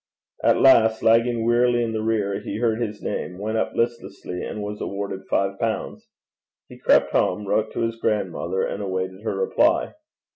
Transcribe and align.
At 0.43 0.59
last, 0.59 1.03
lagging 1.03 1.45
wearily 1.45 1.83
in 1.83 1.91
the 1.93 2.01
rear, 2.01 2.39
he 2.39 2.57
heard 2.57 2.81
his 2.81 3.03
name, 3.03 3.37
went 3.37 3.59
up 3.59 3.75
listlessly, 3.75 4.43
and 4.43 4.63
was 4.63 4.81
awarded 4.81 5.27
five 5.29 5.59
pounds. 5.59 6.07
He 6.67 6.79
crept 6.79 7.11
home, 7.11 7.45
wrote 7.47 7.71
to 7.73 7.81
his 7.81 7.97
grandmother, 7.97 8.63
and 8.63 8.81
awaited 8.81 9.21
her 9.21 9.35
reply. 9.37 9.93